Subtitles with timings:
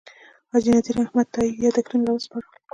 [0.51, 2.49] حاجي نذیر احمد تائي یاداښتونه راوسپارل.